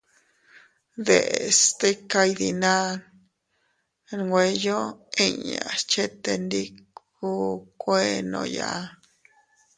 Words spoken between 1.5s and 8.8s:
stika iydinaa nweyo inñas chetendikuukuennooya.